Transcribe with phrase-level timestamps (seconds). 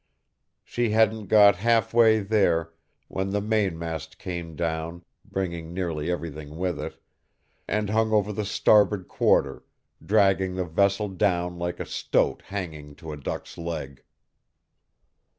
[0.63, 2.73] She hadn't got halfway there
[3.07, 6.99] when the mainmast came down (bringing nearly everything with it)
[7.67, 9.63] and hung over the starboard quarter,
[10.03, 14.01] dragging the vessel down like a stoat hanging to a duck's leg.